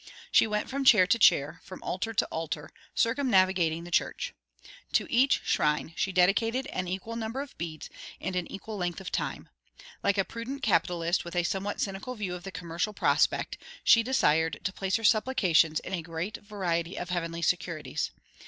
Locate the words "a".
10.17-10.25, 11.35-11.43, 15.93-16.01